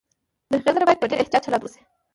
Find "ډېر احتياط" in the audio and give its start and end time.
1.09-1.43